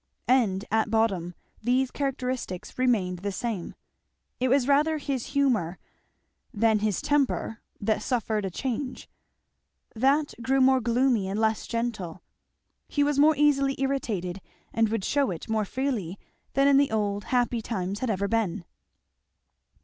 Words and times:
And 0.27 0.65
at 0.71 0.89
bottom 0.89 1.35
these 1.61 1.91
characteristics 1.91 2.79
remained 2.79 3.19
the 3.19 3.31
same; 3.31 3.75
it 4.39 4.47
was 4.47 4.67
rather 4.67 4.97
his 4.97 5.27
humour 5.33 5.77
than 6.51 6.79
his 6.79 7.03
temper 7.03 7.61
that 7.79 8.01
suffered 8.01 8.43
a 8.43 8.49
change. 8.49 9.07
That 9.95 10.33
grew 10.41 10.59
more 10.59 10.81
gloomy 10.81 11.27
and 11.29 11.39
less 11.39 11.67
gentle. 11.67 12.23
He 12.87 13.03
was 13.03 13.19
more 13.19 13.35
easily 13.37 13.75
irritated 13.79 14.41
and 14.73 14.89
would 14.89 15.05
shew 15.05 15.29
it 15.29 15.47
more 15.47 15.65
freely 15.65 16.17
than 16.53 16.67
in 16.67 16.77
the 16.77 16.89
old 16.89 17.25
happy 17.25 17.61
times 17.61 17.99
had 17.99 18.09
ever 18.09 18.27
been. 18.27 18.65